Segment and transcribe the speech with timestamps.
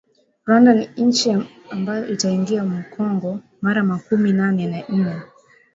[0.45, 1.37] Rwanda ni inchi
[1.69, 5.15] ambayo itaingia mu kongo mara makumi nane na ine